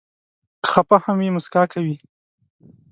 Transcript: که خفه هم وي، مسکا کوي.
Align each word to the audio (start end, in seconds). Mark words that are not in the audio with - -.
که 0.63 0.67
خفه 0.71 0.97
هم 1.05 1.17
وي، 1.19 1.29
مسکا 1.35 1.63
کوي. 1.73 1.95